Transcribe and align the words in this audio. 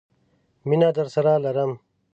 مینه 0.67 0.89
درسره 0.97 1.33
لرم! 1.43 1.71